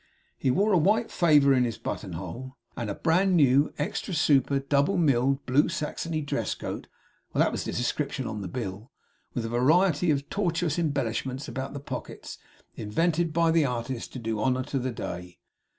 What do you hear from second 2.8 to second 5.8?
a bran new extra super double milled blue